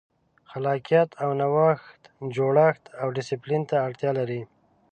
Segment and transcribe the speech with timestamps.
[0.49, 2.01] خلاقیت او نوښت
[2.35, 4.41] جوړښت او ډیسپلین ته اړتیا لري.